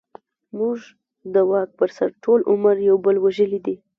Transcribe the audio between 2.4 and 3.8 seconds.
عمر يو بل وژلې دي.